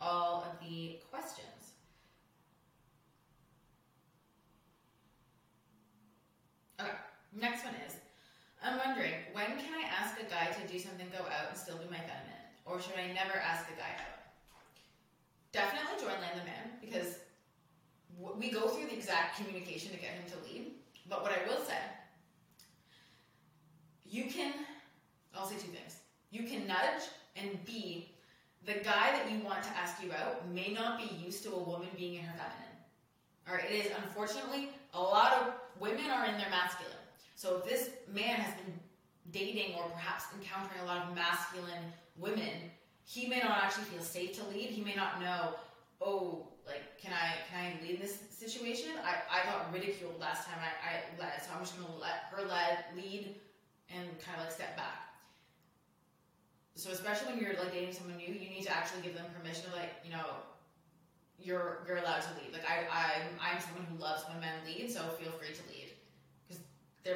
[0.00, 1.74] all of the questions.
[6.80, 6.94] Okay,
[7.34, 7.96] next one is
[8.62, 11.76] I'm wondering, when can I ask a guy to do something, go out, and still
[11.76, 12.46] be my feminine?
[12.64, 14.22] Or should I never ask a guy out?
[15.50, 17.18] Definitely join Land the Man because
[18.18, 20.72] we go through the exact communication to get him to lead.
[21.08, 21.78] But what I will say,
[24.04, 24.52] you can,
[25.34, 25.96] I'll say two things.
[26.30, 27.02] You can nudge
[27.36, 28.10] and be
[28.66, 31.58] the guy that you want to ask you out may not be used to a
[31.58, 32.68] woman being in her feminine.
[33.48, 36.92] All right, it is unfortunately a lot of women are in their masculine.
[37.34, 38.74] So if this man has been
[39.30, 42.70] dating or perhaps encountering a lot of masculine women,
[43.04, 44.70] he may not actually feel safe to lead.
[44.70, 45.54] He may not know,
[46.00, 48.92] oh, like, can I can I lead this situation?
[49.02, 52.44] I, I got ridiculed last time I, I led, so I'm just gonna let her
[52.44, 53.34] lead lead
[53.88, 55.08] and kind of like step back.
[56.74, 59.70] So especially when you're like dating someone new, you need to actually give them permission
[59.70, 60.46] to like, you know,
[61.40, 62.52] you're you're allowed to lead.
[62.52, 65.90] Like I I'm I'm someone who loves when men lead, so feel free to lead.
[66.46, 66.62] Because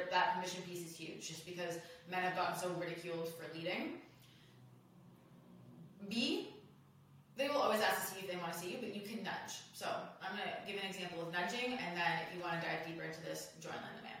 [0.09, 1.77] that permission piece is huge, just because
[2.09, 4.01] men have gotten so ridiculed for leading.
[6.09, 6.52] B,
[7.35, 9.23] they will always ask to see if they want to see you, but you can
[9.25, 9.65] nudge.
[9.73, 9.89] So
[10.21, 12.85] I'm going to give an example of nudging, and then if you want to dive
[12.85, 14.13] deeper into this, join the Man.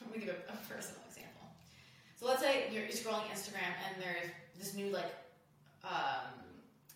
[0.00, 1.44] I'm give a, a, personal example.
[2.16, 5.12] So let's say you're, scrolling Instagram and there's this new like
[5.84, 6.32] um,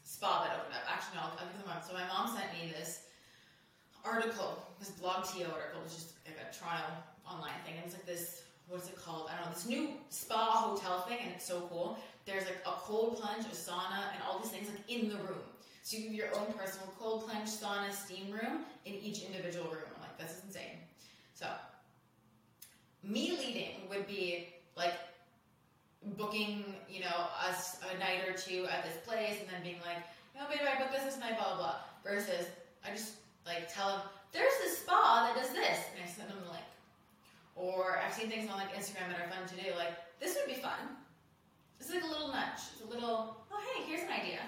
[0.03, 0.89] spa that opened up.
[0.89, 1.85] Actually, no, I'll, I'll give them one.
[1.85, 3.13] So my mom sent me this
[4.05, 6.89] article, this blogTO article, which is like a Toronto
[7.29, 7.77] online thing.
[7.77, 9.29] And it's like this, what's it called?
[9.29, 11.99] I don't know, this new spa hotel thing, and it's so cool.
[12.27, 15.43] There's like a cold plunge, a sauna, and all these things like in the room.
[15.83, 19.85] So you have your own personal cold plunge, sauna, steam room in each individual room.
[19.95, 20.79] I'm like, this is insane.
[21.35, 21.47] So
[23.03, 24.95] me leading would be like
[26.17, 29.99] booking, you know, us a night or two at this place and then being like,
[30.35, 31.77] no, baby, I booked this this night, blah, blah, blah.
[32.03, 32.47] Versus
[32.85, 33.15] I just
[33.47, 34.01] like tell them,
[34.33, 35.79] there's this spa that does this.
[35.95, 36.65] And I send them the link.
[37.57, 39.77] Or I've seen things on like Instagram that are fun to do.
[39.77, 40.97] Like, this would be fun.
[41.81, 42.61] It's like a little nudge.
[42.73, 44.41] It's a little, oh, hey, here's an idea.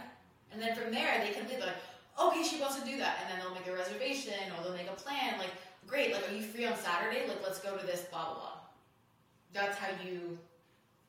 [0.53, 1.77] And then from there, they can leave like,
[2.19, 3.19] okay, she wants to do that.
[3.23, 5.39] And then they'll make a reservation or they'll make a plan.
[5.39, 5.53] Like,
[5.87, 7.29] great, like, are you free on Saturday?
[7.29, 8.59] Like, let's go to this, blah, blah, blah.
[9.53, 10.39] That's how you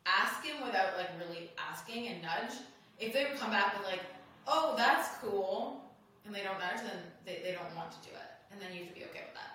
[0.06, 2.58] ask him without, like, really asking and nudge.
[3.00, 4.02] If they come back with, like,
[4.48, 5.84] oh, that's cool,
[6.26, 8.32] and they don't nudge, then they, they don't want to do it.
[8.52, 9.54] And then you have to be okay with that.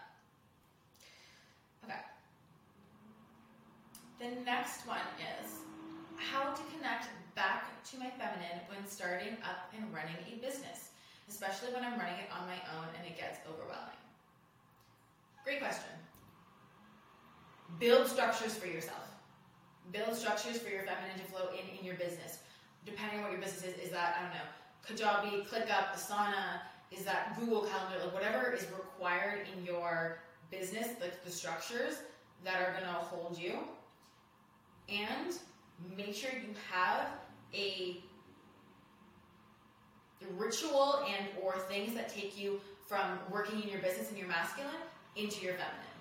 [1.84, 2.00] Okay.
[4.20, 5.00] The next one
[5.42, 5.50] is
[6.16, 10.90] how to connect back to my feminine when starting up and running a business,
[11.28, 14.00] especially when I'm running it on my own and it gets overwhelming.
[15.44, 15.90] Great question.
[17.78, 19.08] Build structures for yourself.
[19.90, 22.38] Build structures for your feminine to flow in in your business.
[22.84, 24.48] Depending on what your business is, is that, I don't know,
[24.86, 30.18] Kajabi, ClickUp, Asana, is that Google Calendar, like whatever is required in your
[30.50, 31.98] business, like the structures
[32.44, 33.58] that are gonna hold you.
[34.88, 35.34] And
[35.96, 37.08] make sure you have
[37.54, 37.98] a
[40.36, 44.72] ritual and or things that take you from working in your business and your masculine
[45.16, 45.96] into your feminine.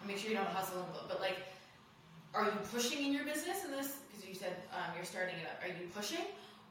[0.00, 1.38] And make sure you don't hustle and but like,
[2.34, 3.98] are you pushing in your business in this?
[4.10, 5.62] Because you said um, you're starting it up.
[5.62, 6.26] Are you pushing,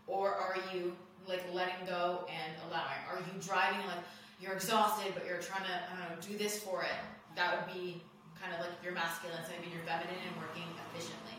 [0.08, 0.96] or are you
[1.28, 3.00] like letting go and allowing?
[3.10, 4.04] Are you driving like
[4.42, 7.00] you're exhausted, but you're trying to I don't know do this for it?
[7.36, 8.02] That would be
[8.42, 11.33] kind of like your masculine side being your feminine and working efficiently.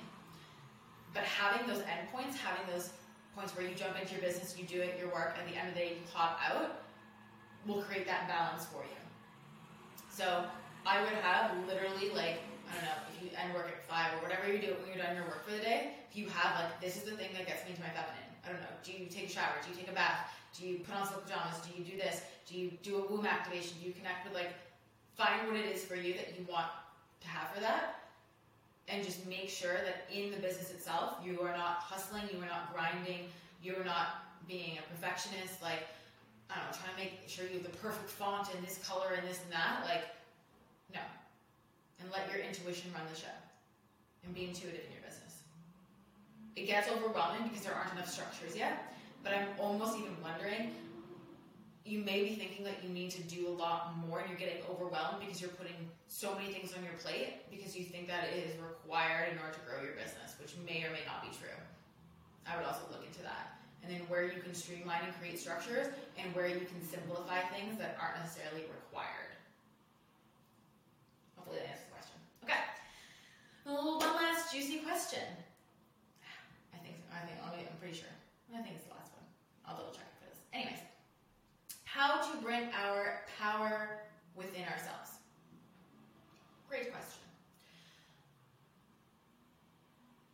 [1.14, 2.90] But having those endpoints, having those
[3.34, 5.68] points where you jump into your business, you do it, your work, at the end
[5.68, 6.82] of the day, you pop out,
[7.66, 8.98] will create that balance for you.
[10.10, 10.44] So
[10.84, 14.26] I would have literally like, I don't know, if you end work at five or
[14.26, 16.80] whatever you do when you're done your work for the day, if you have like,
[16.80, 18.30] this is the thing that gets me to my feminine.
[18.42, 19.54] I don't know, do you take a shower?
[19.62, 20.34] Do you take a bath?
[20.52, 21.62] Do you put on silk pajamas?
[21.62, 22.22] Do you do this?
[22.46, 23.78] Do you do a womb activation?
[23.80, 24.52] Do you connect with like,
[25.14, 26.66] find what it is for you that you want
[27.22, 28.03] to have for that
[28.88, 32.46] and just make sure that in the business itself, you are not hustling, you are
[32.46, 33.28] not grinding,
[33.62, 35.88] you are not being a perfectionist, like,
[36.50, 39.16] I don't know, trying to make sure you have the perfect font and this color
[39.16, 39.84] and this and that.
[39.88, 40.04] Like,
[40.92, 41.00] no.
[42.00, 43.34] And let your intuition run the show
[44.24, 45.40] and be intuitive in your business.
[46.56, 48.92] It gets overwhelming because there aren't enough structures yet,
[49.22, 50.72] but I'm almost even wondering
[51.84, 54.64] you may be thinking that you need to do a lot more and you're getting
[54.72, 55.76] overwhelmed because you're putting
[56.08, 59.52] so many things on your plate because you think that it is required in order
[59.52, 61.52] to grow your business, which may or may not be true.
[62.48, 63.60] I would also look into that.
[63.84, 67.76] And then where you can streamline and create structures and where you can simplify things
[67.76, 69.36] that aren't necessarily required.
[71.36, 72.16] Hopefully that answers the question.
[72.48, 72.62] Okay.
[73.68, 75.28] Well, one last juicy question.
[76.72, 78.08] I think I think I'm pretty sure.
[78.56, 79.28] I think it's the last one.
[79.68, 80.40] I'll double check this.
[80.56, 80.83] Anyways
[81.94, 84.00] how to bring our power
[84.34, 85.10] within ourselves?
[86.68, 87.22] Great question.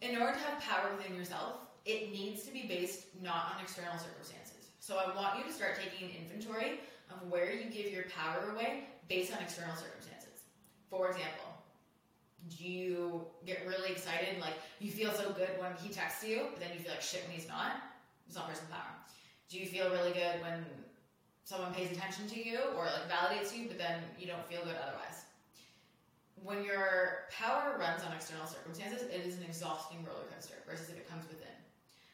[0.01, 3.99] In order to have power within yourself, it needs to be based not on external
[3.99, 4.69] circumstances.
[4.79, 8.55] So I want you to start taking an inventory of where you give your power
[8.55, 10.45] away based on external circumstances.
[10.89, 11.45] For example,
[12.57, 16.61] do you get really excited, like you feel so good when he texts you, but
[16.61, 17.73] then you feel like shit when he's not?
[18.27, 18.95] It's not personal power.
[19.51, 20.65] Do you feel really good when
[21.51, 24.77] someone pays attention to you or like validates you, but then you don't feel good
[24.79, 25.27] otherwise?
[26.45, 30.97] When your power runs on external circumstances, it is an exhausting roller coaster versus if
[30.97, 31.59] it comes within.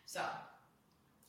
[0.06, 0.22] So,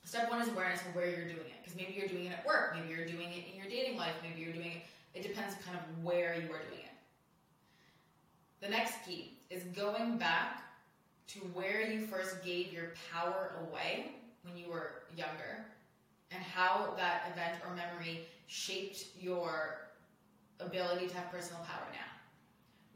[0.06, 1.60] step one is awareness of where you're doing it.
[1.62, 4.16] Because maybe you're doing it at work, maybe you're doing it in your dating life,
[4.24, 6.96] maybe you're doing it, it depends kind of where you are doing it.
[8.62, 10.64] The next key is going back
[11.28, 15.66] to where you first gave your power away when you were younger
[16.32, 19.88] and how that event or memory shaped your
[20.60, 22.10] ability to have personal power now.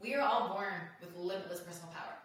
[0.00, 2.16] We are all born with limitless personal power.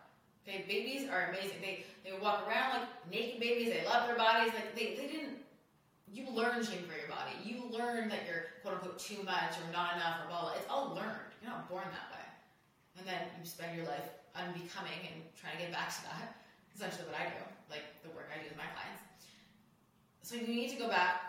[0.47, 1.57] Okay, babies are amazing.
[1.61, 3.73] They they walk around like naked babies.
[3.73, 4.53] They love their bodies.
[4.53, 5.37] Like they, they didn't.
[6.11, 7.35] You learn shame for your body.
[7.43, 10.53] You learn that you're quote unquote too much or not enough or blah blah.
[10.55, 11.35] It's all learned.
[11.41, 12.17] You're not born that way
[12.97, 16.41] and then you spend your life unbecoming and trying to get back to that.
[16.73, 19.01] Essentially, what I do, like the work I do with my clients.
[20.27, 21.21] So you need to go back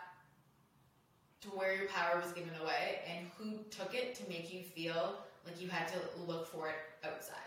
[1.42, 5.22] to where your power was given away and who took it to make you feel
[5.46, 7.46] like you had to look for it outside.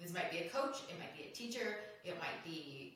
[0.00, 2.94] This might be a coach, it might be a teacher, it might be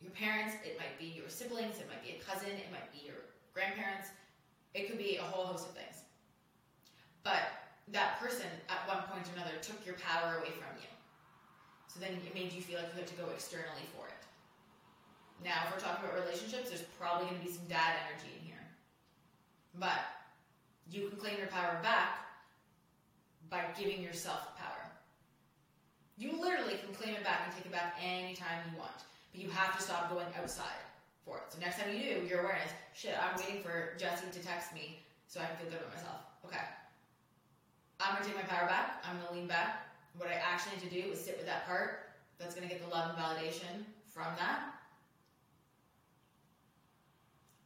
[0.00, 3.04] your parents, it might be your siblings, it might be a cousin, it might be
[3.04, 3.20] your
[3.52, 4.08] grandparents.
[4.72, 6.08] It could be a whole host of things.
[7.22, 7.52] But
[7.92, 10.88] that person at one point or another took your power away from you.
[11.86, 14.13] So then it made you feel like you had to go externally for it.
[15.44, 18.46] Now, if we're talking about relationships, there's probably going to be some dad energy in
[18.48, 18.64] here.
[19.76, 20.00] But
[20.88, 22.24] you can claim your power back
[23.50, 24.88] by giving yourself power.
[26.16, 29.04] You literally can claim it back and take it back anytime you want.
[29.32, 30.80] But you have to stop going outside
[31.24, 31.52] for it.
[31.52, 35.00] So next time you do, your awareness, shit, I'm waiting for Jesse to text me
[35.26, 36.20] so I can feel good about myself.
[36.46, 36.64] Okay,
[38.00, 39.04] I'm gonna take my power back.
[39.04, 39.88] I'm gonna lean back.
[40.16, 42.88] What I actually need to do is sit with that part that's gonna get the
[42.88, 44.73] love and validation from that.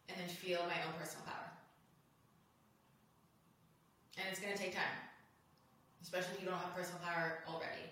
[0.09, 1.49] And then feel my own personal power.
[4.17, 4.99] And it's gonna take time.
[6.03, 7.87] Especially if you don't have personal power already.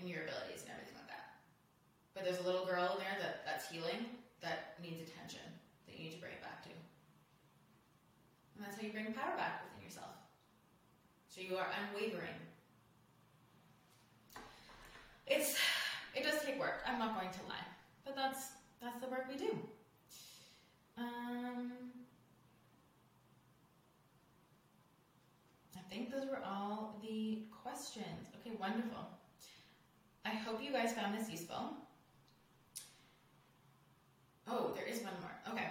[0.00, 1.42] In your abilities and everything like that.
[2.14, 4.06] But there's a little girl in there that, that's healing
[4.40, 5.46] that needs attention
[5.86, 6.70] that you need to bring it back to.
[8.56, 10.14] And that's how you bring power back within yourself.
[11.28, 12.36] So you are unwavering.
[15.26, 15.56] It's
[16.14, 16.82] it does take work.
[16.86, 17.66] I'm not going to lie,
[18.04, 18.50] but that's
[18.82, 19.56] that's the work we do.
[20.98, 21.72] Um,
[25.76, 28.28] I think those were all the questions.
[28.40, 29.08] Okay, wonderful.
[30.24, 31.74] I hope you guys found this useful.
[34.48, 35.34] Oh, there is one more.
[35.50, 35.70] Okay.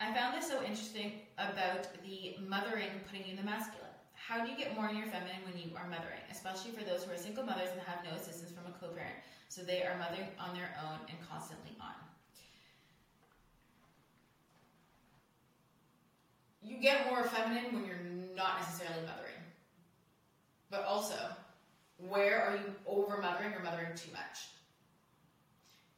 [0.00, 3.88] I found this so interesting about the mothering putting you in the masculine.
[4.14, 7.04] How do you get more in your feminine when you are mothering, especially for those
[7.04, 9.16] who are single mothers and have no assistance from a co-parent,
[9.48, 11.94] so they are mothering on their own and constantly on?
[16.68, 17.96] You get more feminine when you're
[18.36, 19.34] not necessarily mothering.
[20.70, 21.18] But also,
[21.96, 24.50] where are you over mothering or mothering too much?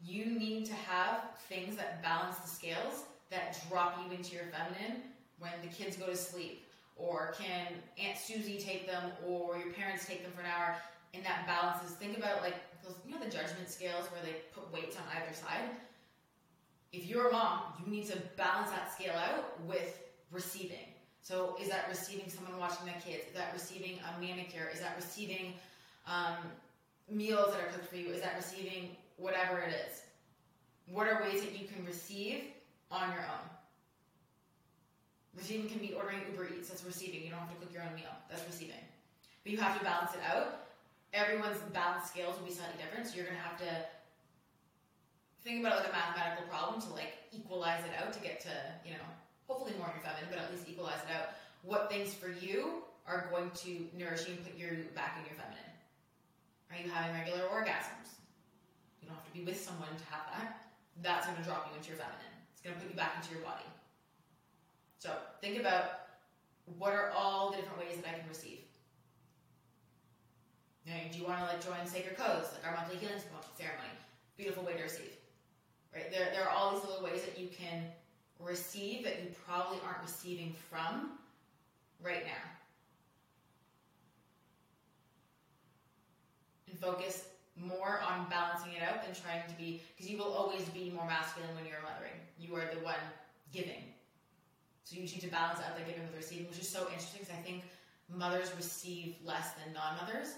[0.02, 5.02] You need to have things that balance the scales that drop you into your feminine
[5.38, 7.66] when the kids go to sleep or can
[7.98, 10.76] Aunt Susie take them, or your parents take them for an hour,
[11.14, 11.96] and that balances.
[11.96, 15.34] Think about like those, you know, the judgment scales where they put weights on either
[15.34, 15.76] side.
[16.92, 19.98] If you're a mom, you need to balance that scale out with
[20.32, 20.88] receiving.
[21.22, 23.24] So, is that receiving someone watching the kids?
[23.28, 24.70] Is that receiving a manicure?
[24.72, 25.54] Is that receiving
[26.06, 26.36] um,
[27.10, 28.08] meals that are cooked for you?
[28.08, 30.02] Is that receiving whatever it is?
[30.90, 32.44] What are ways that you can receive
[32.90, 33.46] on your own?
[35.36, 36.68] Receiving can be ordering Uber Eats.
[36.68, 37.22] That's receiving.
[37.22, 38.10] You don't have to cook your own meal.
[38.28, 38.82] That's receiving.
[39.44, 40.66] But you have to balance it out.
[41.12, 43.70] Everyone's balance scales will be slightly different, so you're going to have to
[45.42, 48.54] think about it like a mathematical problem to like equalize it out to get to,
[48.84, 49.08] you know,
[49.50, 51.34] hopefully more in your feminine, but at least equalize it out.
[51.66, 55.34] What things for you are going to nourish you and put you back in your
[55.34, 55.74] feminine?
[56.70, 58.14] Are you having regular orgasms?
[59.02, 60.70] You don't have to be with someone to have that.
[61.02, 62.34] That's going to drop you into your feminine.
[62.54, 63.66] It's going to put you back into your body.
[65.02, 65.10] So
[65.42, 66.14] think about
[66.78, 68.62] what are all the different ways that I can receive.
[70.86, 73.18] Know, do you want to like join Sacred Codes, like our monthly healing
[73.58, 73.94] ceremony?
[74.36, 75.14] Beautiful way to receive.
[75.94, 76.10] Right?
[76.10, 77.84] There, there are all these little ways that you can
[78.42, 81.12] receive that you probably aren't receiving from
[82.02, 82.50] right now.
[86.68, 87.24] And focus
[87.56, 91.06] more on balancing it out than trying to be because you will always be more
[91.06, 92.16] masculine when you're mothering.
[92.38, 93.02] You are the one
[93.52, 93.84] giving.
[94.84, 97.34] So you need to balance out the giving with receiving, which is so interesting because
[97.36, 97.64] I think
[98.08, 100.34] mothers receive less than non-mothers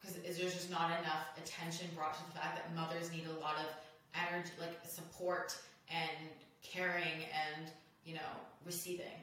[0.00, 3.56] because there's just not enough attention brought to the fact that mothers need a lot
[3.56, 3.66] of
[4.14, 5.56] energy, like support
[5.90, 6.28] and
[6.62, 7.70] caring and
[8.04, 8.32] you know
[8.64, 9.18] receiving.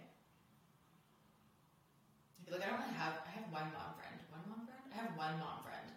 [2.48, 3.20] Like I don't really have.
[3.28, 4.16] I have one mom friend.
[4.32, 4.80] One mom friend.
[4.88, 5.88] I have one mom friend,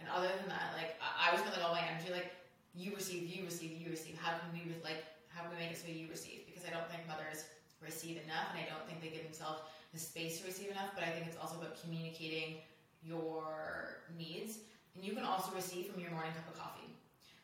[0.00, 2.36] and other than that, like I, I was spending all my energy like
[2.76, 4.20] you receive, you receive, you receive.
[4.20, 5.00] How can we like
[5.32, 6.44] how can we make it so you receive?
[6.44, 7.48] Because I don't think mothers
[7.80, 9.64] receive enough, and I don't think they give themselves
[9.96, 10.92] the space to receive enough.
[10.92, 12.60] But I think it's also about communicating
[13.00, 14.60] your needs,
[14.92, 16.92] and you can also receive from your morning cup of coffee.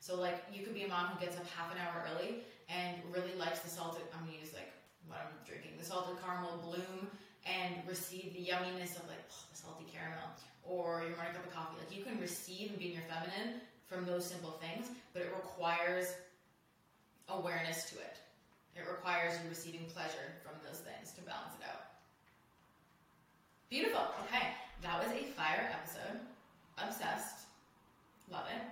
[0.00, 2.96] So like you could be a mom who gets up half an hour early and
[3.12, 4.02] really likes the salted.
[4.14, 4.70] I'm gonna use like
[5.06, 7.10] what I'm drinking, the salted caramel bloom
[7.46, 10.30] and receive the yumminess of like oh, the salty caramel
[10.62, 11.76] or your morning cup of coffee.
[11.78, 15.32] Like you can receive and be in your feminine from those simple things, but it
[15.34, 16.14] requires
[17.28, 18.18] awareness to it.
[18.76, 21.90] It requires you receiving pleasure from those things to balance it out.
[23.68, 24.06] Beautiful.
[24.26, 24.46] Okay,
[24.82, 26.20] that was a fire episode.
[26.78, 27.46] Obsessed.
[28.30, 28.62] Love it.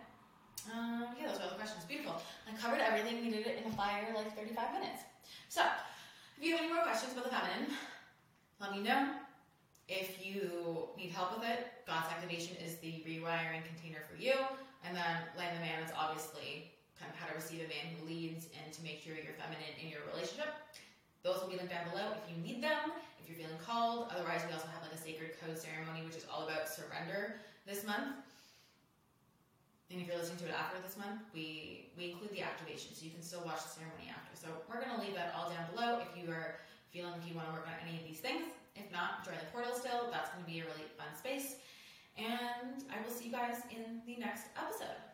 [0.66, 1.84] Um, yeah, those were all the questions.
[1.84, 2.20] Beautiful.
[2.48, 3.24] I covered everything.
[3.24, 5.02] We did it in a fire like 35 minutes.
[5.48, 5.62] So,
[6.36, 7.72] if you have any more questions about the feminine,
[8.60, 9.14] let me know.
[9.88, 14.34] If you need help with it, Goddess Activation is the rewiring container for you.
[14.84, 18.06] And then Land the Man is obviously kind of how to receive a man who
[18.06, 20.52] leads and to make sure you're feminine in your relationship.
[21.22, 24.12] Those will be linked down below if you need them, if you're feeling called.
[24.12, 27.82] Otherwise, we also have like a sacred code ceremony, which is all about surrender this
[27.82, 28.20] month.
[29.90, 33.04] And if you're listening to it after this month, we, we include the activation, so
[33.08, 34.36] you can still watch the ceremony after.
[34.36, 36.60] So we're going to leave that all down below if you are
[36.92, 38.52] feeling like you want to work on any of these things.
[38.76, 40.12] If not, join the portal still.
[40.12, 41.56] That's going to be a really fun space.
[42.20, 45.07] And I will see you guys in the next episode.